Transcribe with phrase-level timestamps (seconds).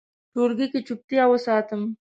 [0.33, 1.81] ټولګي کې چوپتیا وساتم.